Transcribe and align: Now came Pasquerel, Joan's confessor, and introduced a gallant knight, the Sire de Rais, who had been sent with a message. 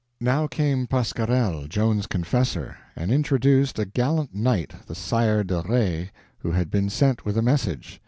Now 0.19 0.47
came 0.47 0.87
Pasquerel, 0.87 1.67
Joan's 1.67 2.07
confessor, 2.07 2.75
and 2.95 3.11
introduced 3.11 3.77
a 3.77 3.85
gallant 3.85 4.33
knight, 4.33 4.73
the 4.87 4.95
Sire 4.95 5.43
de 5.43 5.61
Rais, 5.61 6.09
who 6.39 6.53
had 6.53 6.71
been 6.71 6.89
sent 6.89 7.23
with 7.23 7.37
a 7.37 7.43
message. 7.43 7.99